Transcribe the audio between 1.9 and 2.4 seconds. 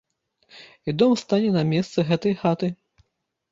гэтай